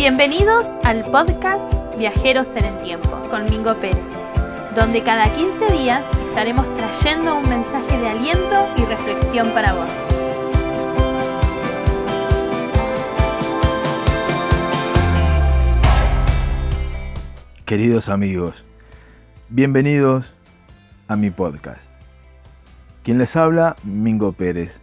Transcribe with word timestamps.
Bienvenidos 0.00 0.66
al 0.82 1.02
podcast 1.10 1.60
Viajeros 1.98 2.56
en 2.56 2.64
el 2.64 2.82
Tiempo 2.82 3.10
con 3.28 3.44
Mingo 3.44 3.74
Pérez, 3.74 4.00
donde 4.74 5.02
cada 5.02 5.26
15 5.36 5.72
días 5.72 6.02
estaremos 6.26 6.64
trayendo 6.74 7.36
un 7.36 7.46
mensaje 7.46 7.98
de 7.98 8.08
aliento 8.08 8.66
y 8.78 8.84
reflexión 8.86 9.50
para 9.50 9.74
vos. 9.74 9.90
Queridos 17.66 18.08
amigos, 18.08 18.64
bienvenidos 19.50 20.32
a 21.08 21.16
mi 21.16 21.28
podcast. 21.28 21.82
Quien 23.02 23.18
les 23.18 23.36
habla, 23.36 23.76
Mingo 23.84 24.32
Pérez, 24.32 24.80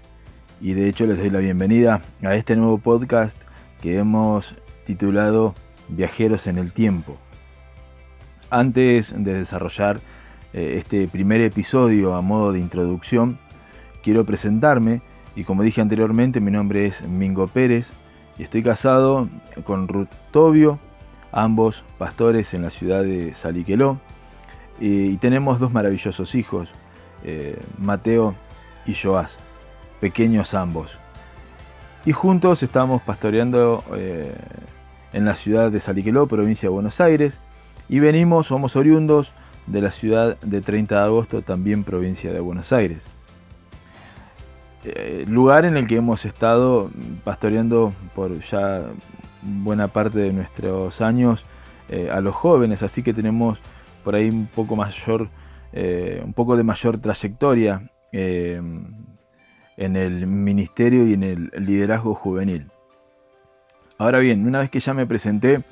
y 0.62 0.74
de 0.74 0.88
hecho 0.88 1.08
les 1.08 1.18
doy 1.18 1.32
la 1.32 1.40
bienvenida 1.40 2.02
a 2.22 2.36
este 2.36 2.56
nuevo 2.56 2.78
podcast 2.78 3.36
que 3.82 3.98
hemos 3.98 4.54
titulado 4.88 5.54
Viajeros 5.90 6.48
en 6.48 6.58
el 6.58 6.72
Tiempo. 6.72 7.18
Antes 8.50 9.14
de 9.16 9.34
desarrollar 9.34 10.00
eh, 10.54 10.78
este 10.80 11.10
primer 11.10 11.42
episodio 11.42 12.16
a 12.16 12.22
modo 12.22 12.54
de 12.54 12.60
introducción, 12.60 13.38
quiero 14.02 14.26
presentarme 14.26 15.02
y 15.36 15.44
como 15.44 15.62
dije 15.62 15.82
anteriormente, 15.82 16.40
mi 16.40 16.52
nombre 16.52 16.88
es 16.88 17.06
Mingo 17.06 17.48
Pérez 17.48 17.90
y 18.40 18.44
estoy 18.44 18.64
casado 18.64 19.28
con 19.66 19.90
Ruth 19.90 20.10
Tobio, 20.32 20.80
ambos 21.34 21.84
pastores 21.98 22.54
en 22.54 22.62
la 22.62 22.70
ciudad 22.70 23.04
de 23.04 23.34
Saliqueló, 23.34 24.00
y 24.80 25.18
tenemos 25.18 25.60
dos 25.60 25.74
maravillosos 25.74 26.36
hijos, 26.36 26.70
eh, 27.24 27.60
Mateo 27.78 28.36
y 28.86 28.94
Joás, 28.94 29.36
pequeños 30.00 30.54
ambos. 30.54 30.92
Y 32.06 32.14
juntos 32.14 32.64
estamos 32.64 33.02
pastoreando 33.02 33.84
eh, 33.96 34.34
en 35.14 35.26
la 35.26 35.36
ciudad 35.36 35.72
de 35.72 35.80
Saliqueló, 35.80 36.28
provincia 36.28 36.68
de 36.68 36.74
Buenos 36.74 37.00
Aires, 37.02 37.38
y 37.90 38.00
venimos, 38.00 38.48
somos 38.48 38.76
oriundos 38.76 39.32
de 39.66 39.82
la 39.82 39.92
ciudad 39.92 40.38
de 40.40 40.62
30 40.62 40.96
de 40.96 41.02
agosto, 41.02 41.42
también 41.42 41.84
provincia 41.84 42.32
de 42.32 42.40
Buenos 42.40 42.72
Aires. 42.74 43.04
Eh, 44.84 45.26
lugar 45.28 45.66
en 45.66 45.76
el 45.76 45.88
que 45.88 45.98
hemos 45.98 46.24
estado 46.26 46.90
pastoreando 47.24 47.94
por 48.16 48.40
ya 48.42 48.86
buena 49.42 49.90
parte 49.90 50.20
de 50.20 50.32
nuestros 50.32 51.02
años 51.02 51.44
eh, 51.90 52.10
a 52.12 52.22
los 52.22 52.36
jóvenes, 52.36 52.84
así 52.84 53.04
que 53.04 53.14
tenemos 53.14 53.60
por 54.04 54.16
ahí 54.16 54.30
un 54.30 54.48
poco 54.48 54.76
mayor, 54.76 55.30
eh, 55.74 56.22
un 56.24 56.34
poco 56.34 56.56
de 56.56 56.64
mayor 56.64 57.00
trayectoria 57.00 57.90
en 58.12 59.96
el 59.96 60.26
ministerio 60.26 61.06
y 61.06 61.14
en 61.14 61.24
el 61.24 61.52
liderazgo 61.58 62.14
juvenil. 62.14 62.72
Ahora 64.00 64.20
bien, 64.20 64.46
una 64.46 64.60
vez 64.60 64.70
que 64.70 64.80
ya 64.80 64.94
me 64.94 65.08
presenté, 65.08 65.64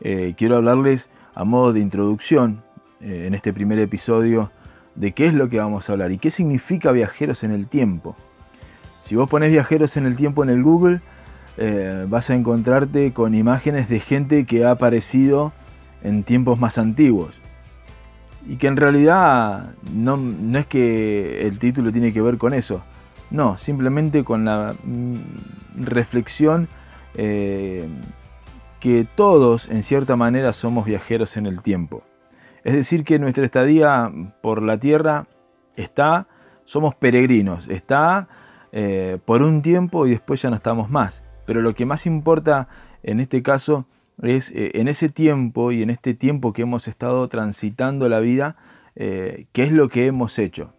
eh, 0.00 0.34
quiero 0.38 0.56
hablarles 0.56 1.10
a 1.34 1.44
modo 1.44 1.74
de 1.74 1.80
introducción 1.80 2.62
eh, 3.02 3.24
en 3.26 3.34
este 3.34 3.52
primer 3.52 3.78
episodio 3.78 4.50
de 4.94 5.12
qué 5.12 5.26
es 5.26 5.34
lo 5.34 5.50
que 5.50 5.58
vamos 5.58 5.88
a 5.88 5.92
hablar 5.92 6.10
y 6.10 6.16
qué 6.16 6.30
significa 6.30 6.90
viajeros 6.90 7.44
en 7.44 7.50
el 7.50 7.66
tiempo. 7.66 8.16
Si 9.02 9.14
vos 9.14 9.28
pones 9.28 9.52
viajeros 9.52 9.98
en 9.98 10.06
el 10.06 10.16
tiempo 10.16 10.42
en 10.42 10.48
el 10.48 10.62
Google, 10.62 11.00
eh, 11.58 12.06
vas 12.08 12.30
a 12.30 12.34
encontrarte 12.34 13.12
con 13.12 13.34
imágenes 13.34 13.90
de 13.90 14.00
gente 14.00 14.46
que 14.46 14.64
ha 14.64 14.70
aparecido 14.70 15.52
en 16.02 16.22
tiempos 16.22 16.58
más 16.58 16.78
antiguos. 16.78 17.34
Y 18.48 18.56
que 18.56 18.68
en 18.68 18.78
realidad 18.78 19.74
no, 19.92 20.16
no, 20.16 20.58
es 20.58 20.66
que 20.66 21.46
el 21.46 21.58
título 21.58 21.92
tiene 21.92 22.14
que 22.14 22.22
ver 22.22 22.38
con 22.38 22.54
eso. 22.54 22.82
No, 23.30 23.58
simplemente 23.58 24.24
con 24.24 24.46
la 24.46 24.74
mm, 24.82 25.84
reflexión 25.84 26.68
eh, 27.16 27.88
que 28.80 29.06
todos 29.16 29.68
en 29.68 29.82
cierta 29.82 30.16
manera 30.16 30.52
somos 30.52 30.84
viajeros 30.84 31.36
en 31.36 31.46
el 31.46 31.62
tiempo. 31.62 32.02
Es 32.62 32.74
decir, 32.74 33.04
que 33.04 33.18
nuestra 33.18 33.44
estadía 33.44 34.12
por 34.42 34.62
la 34.62 34.78
tierra 34.78 35.26
está, 35.76 36.26
somos 36.64 36.94
peregrinos, 36.94 37.68
está 37.68 38.28
eh, 38.72 39.18
por 39.24 39.42
un 39.42 39.62
tiempo 39.62 40.06
y 40.06 40.10
después 40.10 40.42
ya 40.42 40.50
no 40.50 40.56
estamos 40.56 40.90
más. 40.90 41.22
Pero 41.46 41.62
lo 41.62 41.74
que 41.74 41.86
más 41.86 42.06
importa 42.06 42.68
en 43.02 43.20
este 43.20 43.42
caso 43.42 43.86
es 44.22 44.50
eh, 44.50 44.72
en 44.74 44.88
ese 44.88 45.08
tiempo 45.08 45.72
y 45.72 45.82
en 45.82 45.90
este 45.90 46.14
tiempo 46.14 46.52
que 46.52 46.62
hemos 46.62 46.86
estado 46.86 47.28
transitando 47.28 48.08
la 48.08 48.20
vida, 48.20 48.56
qué 48.94 49.46
es 49.54 49.72
lo 49.72 49.90
que 49.90 50.06
hemos 50.06 50.38
hecho. 50.38 50.72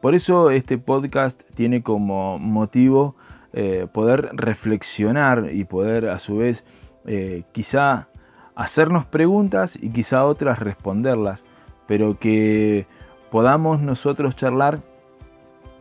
Por 0.00 0.16
eso 0.16 0.50
este 0.50 0.76
podcast 0.76 1.42
tiene 1.54 1.82
como 1.82 2.38
motivo 2.38 3.14
eh, 3.52 3.86
poder 3.92 4.30
reflexionar 4.32 5.50
y 5.52 5.64
poder 5.64 6.08
a 6.08 6.18
su 6.18 6.36
vez 6.36 6.64
eh, 7.06 7.42
quizá 7.52 8.08
hacernos 8.54 9.06
preguntas 9.06 9.78
y 9.80 9.90
quizá 9.90 10.24
otras 10.24 10.58
responderlas, 10.58 11.44
pero 11.86 12.18
que 12.18 12.86
podamos 13.30 13.80
nosotros 13.80 14.36
charlar 14.36 14.80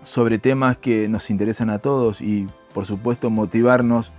sobre 0.04 0.40
temas 0.40 0.78
que 0.78 1.08
nos 1.08 1.30
interesan 1.30 1.70
a 1.70 1.80
todos 1.80 2.22
y 2.22 2.48
por 2.74 2.86
supuesto 2.86 3.30
motivarnos 3.30 4.12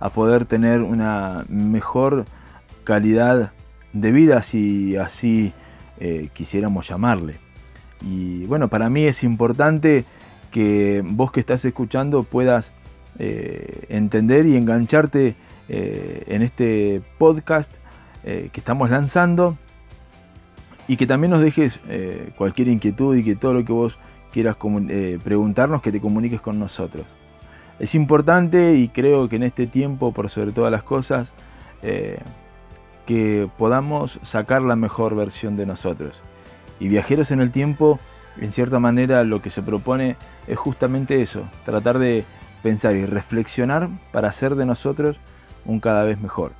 a 0.00 0.10
poder 0.10 0.44
tener 0.44 0.82
una 0.82 1.44
mejor 1.48 2.24
calidad 2.84 3.52
de 3.92 4.12
vida 4.12 4.42
si 4.42 4.96
así 4.96 5.52
eh, 5.98 6.28
quisiéramos 6.32 6.88
llamarle. 6.88 7.38
Y 8.02 8.46
bueno, 8.46 8.68
para 8.68 8.90
mí 8.90 9.04
es 9.04 9.22
importante 9.24 10.04
que 10.50 11.02
vos 11.04 11.32
que 11.32 11.40
estás 11.40 11.64
escuchando 11.64 12.22
puedas 12.22 12.72
eh, 13.18 13.86
entender 13.88 14.46
y 14.46 14.56
engancharte 14.56 15.36
eh, 15.68 16.24
en 16.26 16.42
este 16.42 17.00
podcast 17.18 17.72
eh, 18.24 18.50
que 18.52 18.60
estamos 18.60 18.90
lanzando 18.90 19.56
y 20.86 20.96
que 20.96 21.06
también 21.06 21.30
nos 21.30 21.40
dejes 21.40 21.80
cualquier 22.36 22.68
inquietud 22.68 23.16
y 23.16 23.24
que 23.24 23.34
todo 23.34 23.54
lo 23.54 23.64
que 23.64 23.72
vos 23.72 23.98
quieras 24.32 24.56
preguntarnos, 25.24 25.82
que 25.82 25.90
te 25.90 26.00
comuniques 26.00 26.40
con 26.40 26.60
nosotros. 26.60 27.04
Es 27.80 27.96
importante 27.96 28.74
y 28.74 28.86
creo 28.86 29.28
que 29.28 29.34
en 29.34 29.42
este 29.42 29.66
tiempo, 29.66 30.12
por 30.12 30.30
sobre 30.30 30.52
todas 30.52 30.70
las 30.70 30.84
cosas, 30.84 31.32
que 33.04 33.48
podamos 33.58 34.20
sacar 34.22 34.62
la 34.62 34.76
mejor 34.76 35.16
versión 35.16 35.56
de 35.56 35.66
nosotros. 35.66 36.20
Y 36.78 36.86
viajeros 36.86 37.32
en 37.32 37.40
el 37.40 37.50
tiempo, 37.50 37.98
en 38.40 38.52
cierta 38.52 38.78
manera, 38.78 39.24
lo 39.24 39.42
que 39.42 39.50
se 39.50 39.62
propone 39.62 40.14
es 40.46 40.56
justamente 40.56 41.20
eso, 41.20 41.42
tratar 41.64 41.98
de 41.98 42.24
pensar 42.66 42.96
y 42.96 43.06
reflexionar 43.06 43.88
para 44.10 44.28
hacer 44.28 44.56
de 44.56 44.66
nosotros 44.66 45.20
un 45.66 45.78
cada 45.78 46.02
vez 46.02 46.20
mejor. 46.20 46.50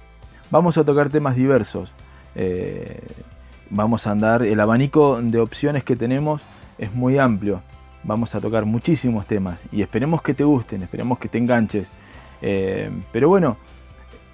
Vamos 0.52 0.78
a 0.78 0.84
tocar 0.84 1.10
temas 1.10 1.34
diversos. 1.34 1.90
Eh, 2.36 3.02
vamos 3.70 4.06
a 4.06 4.12
andar, 4.12 4.44
el 4.44 4.60
abanico 4.60 5.20
de 5.20 5.40
opciones 5.40 5.82
que 5.82 5.96
tenemos 5.96 6.42
es 6.78 6.94
muy 6.94 7.18
amplio. 7.18 7.60
Vamos 8.04 8.36
a 8.36 8.40
tocar 8.40 8.66
muchísimos 8.66 9.26
temas 9.26 9.60
y 9.72 9.82
esperemos 9.82 10.22
que 10.22 10.32
te 10.32 10.44
gusten, 10.44 10.84
esperemos 10.84 11.18
que 11.18 11.28
te 11.28 11.38
enganches. 11.38 11.88
Eh, 12.40 12.88
pero 13.10 13.28
bueno, 13.28 13.56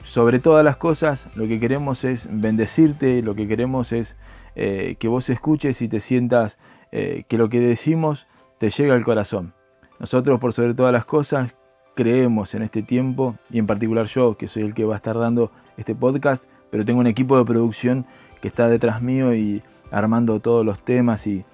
sobre 0.05 0.41
todas 0.41 0.63
las 0.63 0.77
cosas, 0.77 1.27
lo 1.37 1.49
que 1.49 1.59
queremos 1.59 2.05
es 2.05 2.29
bendecirte, 2.31 3.23
lo 3.23 3.35
que 3.35 3.49
queremos 3.49 3.93
es 3.93 4.15
eh, 4.57 4.97
que 4.99 5.09
vos 5.09 5.31
escuches 5.31 5.81
y 5.81 5.89
te 5.89 6.01
sientas 6.01 6.59
que 6.91 7.39
lo 7.39 7.49
que 7.49 7.61
decimos 7.61 8.27
te 8.59 8.69
llega 8.69 8.95
al 8.95 9.03
corazón. 9.03 9.55
Nosotros, 9.99 10.39
por 10.39 10.53
sobre 10.53 10.75
todas 10.75 10.93
las 10.93 11.07
cosas, 11.07 11.55
creemos 11.95 12.55
en 12.55 12.63
este 12.63 12.83
tiempo, 12.83 13.37
y 13.51 13.59
en 13.59 13.67
particular 13.67 14.07
yo, 14.07 14.37
que 14.37 14.49
soy 14.49 14.63
el 14.63 14.75
que 14.75 14.85
va 14.85 14.95
a 14.95 14.97
estar 14.97 15.19
dando 15.19 15.51
este 15.77 15.95
podcast, 15.95 16.43
pero 16.71 16.85
tengo 16.85 17.01
un 17.01 17.07
equipo 17.07 17.37
de 17.37 17.45
producción 17.45 18.07
que 18.41 18.49
está 18.49 18.69
detrás 18.69 19.03
mío 19.03 19.35
y 19.35 19.63
armando 19.91 20.41
todos 20.41 20.65
los 20.65 20.81
temas 20.81 21.27
y, 21.27 21.45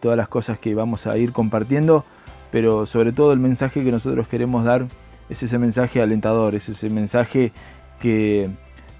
todas 0.00 0.16
las 0.16 0.28
cosas 0.28 0.58
que 0.58 0.74
vamos 0.74 1.06
a 1.08 1.16
ir 1.16 1.32
compartiendo, 1.32 2.04
pero 2.52 2.86
sobre 2.86 3.12
todo 3.12 3.32
el 3.32 3.40
mensaje 3.40 3.82
que 3.82 3.90
nosotros 3.90 4.28
queremos 4.28 4.64
dar 4.64 4.86
es 5.28 5.42
ese 5.42 5.58
mensaje 5.58 6.00
alentador, 6.00 6.54
es 6.54 6.68
ese 6.68 6.88
mensaje 6.88 7.52
que 8.00 8.48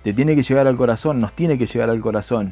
te 0.03 0.13
tiene 0.13 0.35
que 0.35 0.43
llegar 0.43 0.67
al 0.67 0.77
corazón, 0.77 1.21
nos 1.21 1.33
tiene 1.33 1.57
que 1.57 1.67
llegar 1.67 1.89
al 1.89 2.01
corazón. 2.01 2.51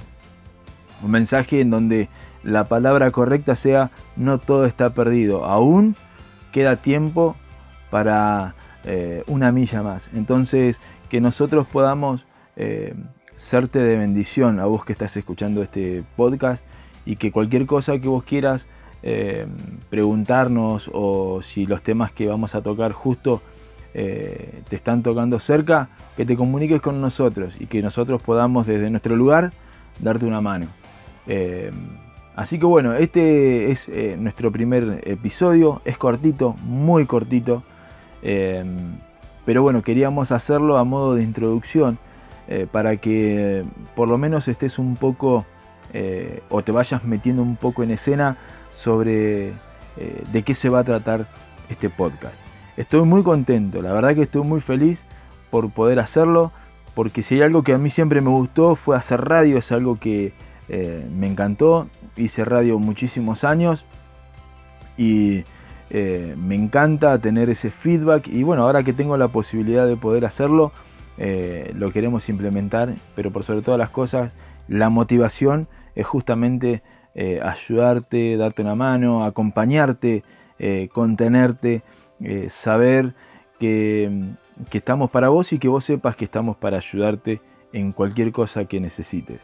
Un 1.03 1.11
mensaje 1.11 1.61
en 1.61 1.71
donde 1.71 2.09
la 2.45 2.65
palabra 2.65 3.11
correcta 3.11 3.57
sea 3.57 3.91
no 4.17 4.39
todo 4.39 4.65
está 4.65 4.91
perdido, 4.91 5.45
aún 5.45 5.97
queda 6.53 6.77
tiempo 6.77 7.37
para 7.91 8.55
eh, 8.85 9.23
una 9.27 9.53
milla 9.53 9.83
más. 9.83 10.09
Entonces, 10.15 10.79
que 11.11 11.21
nosotros 11.21 11.67
podamos 11.67 12.25
eh, 12.57 12.95
serte 13.37 13.79
de 13.79 13.97
bendición 13.97 14.59
a 14.59 14.65
vos 14.65 14.85
que 14.85 14.93
estás 14.93 15.17
escuchando 15.17 15.63
este 15.63 16.03
podcast 16.17 16.65
y 17.05 17.17
que 17.17 17.31
cualquier 17.31 17.67
cosa 17.67 17.99
que 17.99 18.09
vos 18.09 18.25
quieras 18.25 18.67
eh, 19.03 19.47
preguntarnos 19.91 20.91
o 20.93 21.43
si 21.43 21.67
los 21.67 21.83
temas 21.83 22.13
que 22.13 22.27
vamos 22.27 22.55
a 22.55 22.63
tocar 22.63 22.93
justo 22.93 23.43
te 23.93 24.77
están 24.77 25.03
tocando 25.03 25.41
cerca, 25.41 25.89
que 26.17 26.25
te 26.25 26.37
comuniques 26.37 26.81
con 26.81 27.01
nosotros 27.01 27.57
y 27.59 27.67
que 27.67 27.83
nosotros 27.83 28.23
podamos 28.23 28.65
desde 28.65 28.89
nuestro 28.89 29.17
lugar 29.17 29.53
darte 29.99 30.27
una 30.27 30.41
mano. 30.41 30.67
así 32.37 32.57
que 32.61 32.67
bueno, 32.67 32.95
este 32.95 33.73
es 33.73 33.89
nuestro 34.17 34.53
primer 34.53 35.03
episodio, 35.05 35.83
es 35.85 35.99
cortito, 35.99 36.55
muy 36.63 37.05
cortito. 37.05 37.65
Em, 38.23 38.99
pero 39.45 39.63
bueno, 39.63 39.83
queríamos 39.83 40.33
hacerlo 40.33 40.79
a 40.79 40.85
modo 40.85 41.15
de 41.15 41.23
introducción 41.23 41.99
para 42.73 42.97
que 42.97 43.65
por 43.95 44.09
lo 44.09 44.19
menos 44.19 44.49
estés 44.49 44.81
un 44.81 44.97
poco 44.97 45.47
o 46.49 46.63
te 46.63 46.73
vayas 46.73 47.05
metiendo 47.05 47.43
un 47.43 47.55
poco 47.55 47.85
en 47.85 47.93
escena 47.93 48.37
sobre 48.73 49.53
de 50.33 50.43
qué 50.45 50.55
se 50.55 50.69
va 50.69 50.81
a 50.81 50.85
tratar 50.85 51.27
este 51.69 51.89
podcast. 51.89 52.35
Estoy 52.77 53.03
muy 53.03 53.23
contento, 53.23 53.83
la 53.83 53.93
verdad 53.93 54.15
que 54.15 54.23
estoy 54.23 54.43
muy 54.43 54.61
feliz 54.61 55.05
por 55.51 55.71
poder 55.71 56.01
hacerlo, 56.01 56.53
porque 56.95 57.23
si 57.23 57.35
hay 57.37 57.43
algo 57.43 57.63
que 57.63 57.73
a 57.73 57.79
mí 57.79 57.91
siempre 57.91 58.21
me 58.21 58.31
gustó 58.31 58.77
fue 58.77 58.97
hacer 58.97 59.21
radio, 59.21 59.59
es 59.59 59.71
algo 59.73 59.97
que 59.97 60.33
eh, 60.69 61.07
me 61.15 61.27
encantó, 61.27 61.89
hice 62.17 62.45
radio 62.45 62.79
muchísimos 62.79 63.45
años 63.45 63.85
y 64.97 65.45
eh, 65.91 66.35
me 66.39 66.55
encanta 66.55 67.19
tener 67.19 67.51
ese 67.51 67.71
feedback 67.71 68.29
y 68.29 68.43
bueno, 68.43 68.63
ahora 68.63 68.83
que 68.83 68.93
tengo 68.93 69.17
la 69.17 69.29
posibilidad 69.29 69.87
de 69.87 69.97
poder 69.97 70.25
hacerlo, 70.25 70.73
eh, 71.19 71.73
lo 71.77 71.91
queremos 71.91 72.29
implementar, 72.29 72.95
pero 73.15 73.31
por 73.31 73.43
sobre 73.43 73.63
todas 73.63 73.79
las 73.79 73.91
cosas, 73.91 74.33
la 74.69 74.89
motivación 74.89 75.69
es 75.95 76.07
justamente 76.07 76.83
ayudarte, 77.43 78.37
darte 78.39 78.63
una 78.63 78.77
mano, 78.77 79.25
acompañarte, 79.25 80.23
contenerte, 80.93 81.83
saber 82.49 83.13
que, 83.59 84.31
que 84.71 84.79
estamos 84.79 85.11
para 85.11 85.29
vos 85.29 85.53
y 85.53 85.59
que 85.59 85.69
vos 85.69 85.85
sepas 85.85 86.17
que 86.17 86.25
estamos 86.25 86.57
para 86.57 86.79
ayudarte 86.79 87.41
en 87.73 87.93
cualquier 87.93 88.33
cosa 88.33 88.65
que 88.65 88.81
necesites. 88.81 89.41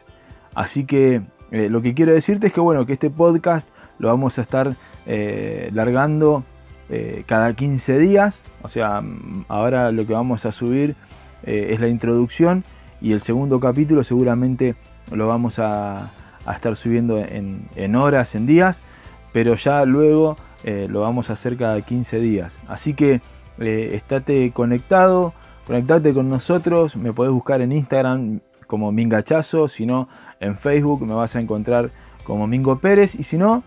Así 0.55 0.85
que 0.85 1.23
eh, 1.51 1.69
lo 1.69 1.83
que 1.83 1.95
quiero 1.95 2.13
decirte 2.13 2.49
es 2.49 2.53
que 2.53 2.61
bueno, 2.61 2.87
que 2.87 2.95
este 2.95 3.11
podcast 3.11 3.69
lo 3.99 4.09
vamos 4.09 4.39
a 4.39 4.43
estar 4.43 4.75
eh, 5.07 5.71
largando 5.73 6.45
eh, 6.89 7.25
cada 7.27 7.55
15 7.55 7.99
días. 7.99 8.39
O 8.63 8.69
sea, 8.69 9.03
ahora 9.49 9.93
lo 9.93 10.07
que 10.07 10.13
vamos 10.13 10.45
a 10.47 10.53
subir 10.53 10.95
es 11.43 11.79
la 11.79 11.87
introducción 11.87 12.65
y 13.01 13.13
el 13.13 13.21
segundo 13.21 13.61
capítulo 13.61 14.03
seguramente 14.03 14.75
lo 15.13 15.29
vamos 15.29 15.61
a, 15.61 16.11
estar 16.53 16.75
subiendo 16.75 17.19
en, 17.19 17.95
horas, 17.95 18.35
en 18.35 18.47
días, 18.47 18.81
pero 19.33 19.55
ya 19.55 19.85
luego 19.85 20.37
lo 20.65 21.01
vamos 21.01 21.31
a 21.31 21.35
hacer 21.35 21.57
cada 21.57 21.81
15 21.83 22.19
días. 22.19 22.59
Así 22.67 22.95
que 22.95 23.21
estate 23.61 24.51
conectado, 24.51 25.35
conectate 25.69 26.13
con 26.13 26.29
nosotros, 26.29 26.97
me 26.97 27.13
podés 27.13 27.33
buscar 27.33 27.61
en 27.61 27.71
Instagram 27.71 28.41
como 28.67 28.91
Mingachazo, 28.91 29.69
si 29.69 29.87
no 29.87 30.09
en 30.41 30.57
Facebook 30.57 31.07
me 31.07 31.15
vas 31.15 31.37
a 31.37 31.41
encontrar 31.41 31.91
como 32.25 32.47
Mingo 32.47 32.79
Pérez 32.79 33.15
y 33.15 33.25
si 33.25 33.39
no, 33.39 33.63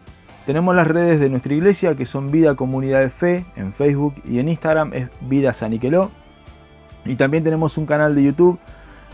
tenemos 0.50 0.76
las 0.76 0.88
redes 0.88 1.20
de 1.20 1.30
nuestra 1.30 1.54
iglesia 1.54 1.94
que 1.94 2.08
son 2.08 2.32
Vida 2.32 2.56
Comunidad 2.56 3.02
de 3.02 3.12
Fe 3.12 3.46
en 3.56 3.72
Facebook 3.72 4.16
y 4.28 4.40
en 4.40 4.50
Instagram 4.50 4.96
es 4.96 5.08
Vida 5.22 5.54
Saniqueló. 5.54 6.10
Y 7.06 7.18
también 7.18 7.44
tenemos 7.44 7.78
un 7.78 7.86
canal 7.86 8.16
de 8.16 8.24
YouTube 8.24 8.58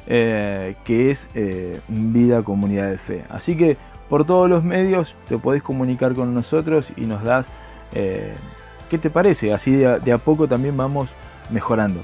eh, 0.08 0.76
que 0.86 1.12
es 1.12 1.28
eh, 1.36 1.82
Vida 1.90 2.42
Comunidad 2.42 2.90
de 2.90 2.98
Fe. 2.98 3.26
Así 3.30 3.58
que 3.58 3.76
por 4.08 4.26
todos 4.26 4.50
los 4.50 4.64
medios 4.64 5.14
te 5.28 5.38
podés 5.38 5.62
comunicar 5.62 6.14
con 6.14 6.34
nosotros 6.34 6.88
y 6.96 7.02
nos 7.02 7.22
das 7.22 7.48
eh, 7.94 8.32
qué 8.90 8.98
te 8.98 9.10
parece. 9.10 9.52
Así 9.52 9.76
de 9.76 10.14
a, 10.14 10.18
poco 10.18 10.48
también 10.48 10.78
vamos 10.78 11.10
mejorando. 11.50 12.00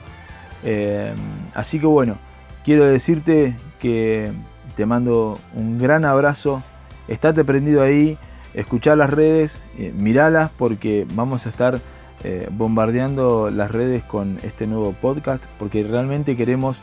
así 1.53 1.79
que 1.79 1.85
bueno, 1.85 2.17
quiero 2.65 2.83
decirte 2.83 3.55
que 3.79 4.33
te 4.75 4.85
mando 4.85 5.39
un 5.55 5.77
gran 5.77 6.03
abrazo. 6.03 6.61
Estate 7.07 7.45
prendido 7.45 7.81
ahí, 7.81 8.17
escuchá 8.53 8.95
las 8.95 9.09
redes, 9.09 9.59
eh, 9.77 9.93
miralas 9.95 10.51
porque 10.57 11.05
vamos 11.13 11.45
a 11.45 11.49
estar 11.49 11.79
eh, 12.23 12.47
bombardeando 12.51 13.49
las 13.49 13.71
redes 13.71 14.03
con 14.03 14.37
este 14.43 14.67
nuevo 14.67 14.93
podcast 14.93 15.43
porque 15.57 15.83
realmente 15.83 16.35
queremos 16.35 16.77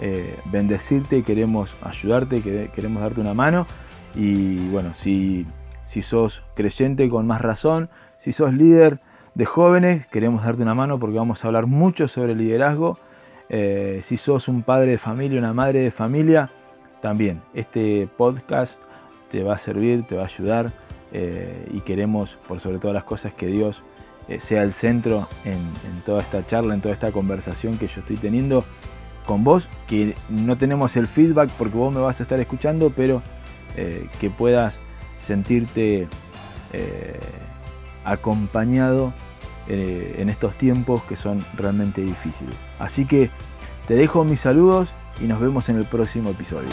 eh, 0.00 0.38
bendecirte, 0.46 1.22
queremos 1.22 1.74
ayudarte, 1.82 2.40
queremos 2.74 3.02
darte 3.02 3.20
una 3.20 3.34
mano 3.34 3.66
y 4.14 4.68
bueno, 4.68 4.94
si, 4.94 5.46
si 5.84 6.02
sos 6.02 6.42
creyente 6.54 7.08
con 7.08 7.26
más 7.26 7.40
razón, 7.40 7.90
si 8.18 8.32
sos 8.32 8.52
líder 8.52 9.00
de 9.34 9.44
jóvenes, 9.44 10.06
queremos 10.06 10.44
darte 10.44 10.62
una 10.62 10.74
mano 10.74 10.98
porque 10.98 11.18
vamos 11.18 11.44
a 11.44 11.48
hablar 11.48 11.66
mucho 11.66 12.08
sobre 12.08 12.34
liderazgo. 12.34 12.98
si 13.48 14.16
sos 14.16 14.48
un 14.48 14.62
padre 14.62 14.92
de 14.92 14.98
familia, 14.98 15.38
una 15.38 15.52
madre 15.52 15.80
de 15.80 15.90
familia, 15.90 16.50
también 17.00 17.40
este 17.54 18.08
podcast 18.16 18.80
te 19.30 19.42
va 19.42 19.54
a 19.54 19.58
servir, 19.58 20.04
te 20.06 20.16
va 20.16 20.22
a 20.22 20.26
ayudar 20.26 20.72
eh, 21.12 21.68
y 21.72 21.80
queremos 21.80 22.36
por 22.46 22.60
sobre 22.60 22.78
todas 22.78 22.94
las 22.94 23.04
cosas 23.04 23.32
que 23.32 23.46
Dios 23.46 23.82
eh, 24.28 24.40
sea 24.40 24.62
el 24.62 24.72
centro 24.72 25.26
en, 25.44 25.58
toda 26.04 26.20
esta 26.20 26.46
charla, 26.46 26.74
en 26.74 26.80
toda 26.80 26.94
esta 26.94 27.12
conversación 27.12 27.78
que 27.78 27.88
yo 27.88 28.00
estoy 28.00 28.16
teniendo 28.16 28.64
con 29.26 29.44
vos, 29.44 29.68
que 29.86 30.14
no 30.28 30.56
tenemos 30.56 30.96
el 30.96 31.06
feedback 31.06 31.50
porque 31.50 31.76
vos 31.76 31.94
me 31.94 32.00
vas 32.00 32.20
a 32.20 32.22
estar 32.22 32.38
escuchando, 32.40 32.92
pero 32.94 33.22
eh, 33.76 34.06
que 34.20 34.30
puedas 34.30 34.78
sentirte 35.18 36.06
acompañado 38.04 39.12
en 39.66 40.28
estos 40.28 40.54
tiempos 40.56 41.02
que 41.04 41.16
son 41.16 41.44
realmente 41.56 42.02
difíciles. 42.02 42.54
Así 42.78 43.06
que 43.06 43.30
te 43.86 43.94
dejo 43.94 44.24
mis 44.24 44.40
saludos 44.40 44.88
y 45.20 45.24
nos 45.24 45.40
vemos 45.40 45.68
en 45.70 45.76
el 45.76 45.84
próximo 45.84 46.30
episodio. 46.30 46.68